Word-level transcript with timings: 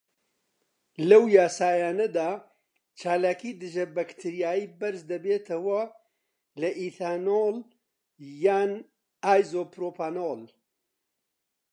لەو 1.09 1.23
یاسایانەدا، 1.37 2.29
چالاکی 2.99 3.51
دژەبەکتریایی 3.61 4.71
بەرزدەبێتەوە 4.79 5.81
لە 6.61 6.69
ئیثانۆڵ 6.79 7.55
یان 8.45 8.71
ئایزۆپڕۆپانۆڵ. 9.25 10.41